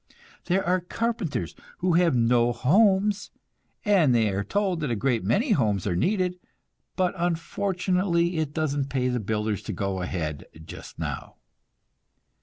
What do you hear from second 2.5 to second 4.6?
homes, and they are